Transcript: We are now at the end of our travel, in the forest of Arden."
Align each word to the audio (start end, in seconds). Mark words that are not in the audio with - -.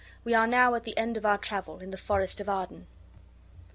We 0.23 0.33
are 0.33 0.47
now 0.47 0.73
at 0.73 0.83
the 0.83 0.97
end 0.97 1.15
of 1.15 1.27
our 1.27 1.37
travel, 1.37 1.77
in 1.77 1.91
the 1.91 1.95
forest 1.95 2.41
of 2.41 2.49
Arden." 2.49 2.87